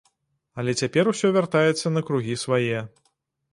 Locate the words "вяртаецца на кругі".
1.37-2.41